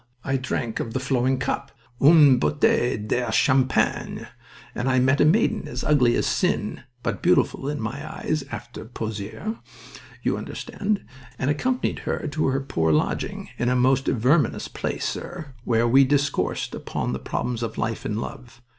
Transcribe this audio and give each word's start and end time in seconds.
I 0.23 0.35
drank 0.35 0.79
of 0.79 0.95
the 0.95 0.99
flowing 0.99 1.37
cup 1.37 1.71
une 2.01 2.39
bouteille 2.39 2.97
de 3.07 3.29
champagne 3.31 4.27
and 4.73 4.89
I 4.89 4.97
met 4.97 5.21
a 5.21 5.25
maiden 5.25 5.67
as 5.67 5.83
ugly 5.83 6.15
as 6.15 6.25
sin, 6.25 6.81
but 7.03 7.21
beautiful 7.21 7.69
in 7.69 7.79
my 7.79 8.11
eyes 8.11 8.43
after 8.51 8.83
Pozieres 8.83 9.57
you 10.23 10.39
understand 10.39 11.05
and 11.37 11.51
accompanied 11.51 11.99
her 11.99 12.27
to 12.31 12.47
her 12.47 12.61
poor 12.61 12.91
lodging 12.91 13.49
in 13.59 13.69
a 13.69 13.75
most 13.75 14.07
verminous 14.07 14.67
place, 14.67 15.05
sir 15.05 15.53
where 15.65 15.87
we 15.87 16.03
discoursed 16.03 16.73
upon 16.73 17.13
the 17.13 17.19
problems 17.19 17.61
of 17.61 17.77
life 17.77 18.03
and 18.03 18.19
love. 18.19 18.59